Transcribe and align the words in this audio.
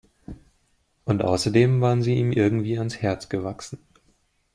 Und 1.05 1.21
außerdem 1.23 1.79
waren 1.79 2.01
sie 2.01 2.15
ihm 2.15 2.31
irgendwie 2.31 2.79
ans 2.79 3.03
Herz 3.03 3.29
gewachsen. 3.29 3.85